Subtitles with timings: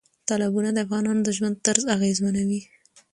[0.27, 2.61] تالابونه د افغانانو د ژوند طرز اغېزمنوي.